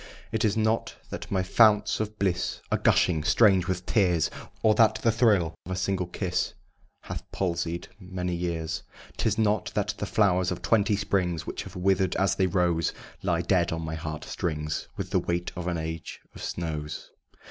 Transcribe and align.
It 0.31 0.43
is 0.43 0.57
not 0.57 0.95
that 1.11 1.29
my 1.29 1.43
founts 1.43 1.99
of 1.99 2.17
bliss 2.17 2.59
Are 2.71 2.77
gushing 2.79 3.23
strange! 3.23 3.67
with 3.67 3.85
tears 3.85 4.31
Or 4.63 4.73
that 4.73 4.95
the 4.95 5.11
thrill 5.11 5.53
of 5.63 5.71
a 5.71 5.75
single 5.75 6.07
kiss 6.07 6.55
Hath 7.01 7.23
palsied 7.31 7.87
many 7.99 8.33
years 8.33 8.81
'Tis 9.17 9.37
not 9.37 9.71
that 9.75 9.93
the 9.99 10.07
flowers 10.07 10.49
of 10.49 10.63
twenty 10.63 10.95
springs 10.95 11.45
Which 11.45 11.61
have 11.65 11.75
wither'd 11.75 12.15
as 12.15 12.33
they 12.33 12.47
rose 12.47 12.93
Lie 13.21 13.41
dead 13.43 13.71
on 13.71 13.83
my 13.83 13.93
heart 13.93 14.23
strings 14.23 14.87
With 14.97 15.11
the 15.11 15.19
weight 15.19 15.51
of 15.55 15.67
an 15.67 15.77
age 15.77 16.19
of 16.33 16.41
snows. 16.41 17.11